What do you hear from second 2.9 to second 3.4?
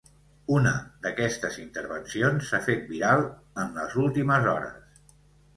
viral